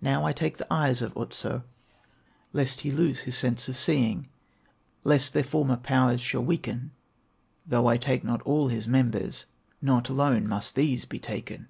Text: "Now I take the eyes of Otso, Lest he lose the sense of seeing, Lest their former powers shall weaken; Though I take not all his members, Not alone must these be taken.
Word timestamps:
"Now 0.00 0.24
I 0.26 0.32
take 0.32 0.56
the 0.56 0.66
eyes 0.68 1.00
of 1.00 1.16
Otso, 1.16 1.62
Lest 2.52 2.80
he 2.80 2.90
lose 2.90 3.24
the 3.24 3.30
sense 3.30 3.68
of 3.68 3.76
seeing, 3.76 4.28
Lest 5.04 5.32
their 5.32 5.44
former 5.44 5.76
powers 5.76 6.20
shall 6.20 6.42
weaken; 6.44 6.90
Though 7.64 7.86
I 7.86 7.96
take 7.96 8.24
not 8.24 8.42
all 8.42 8.66
his 8.66 8.88
members, 8.88 9.46
Not 9.80 10.08
alone 10.08 10.48
must 10.48 10.74
these 10.74 11.04
be 11.04 11.20
taken. 11.20 11.68